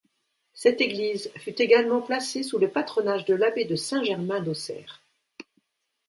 [0.55, 5.03] Cette église fut également placée sous le patronage de l'abbé de Saint-Germain d'Auxerre.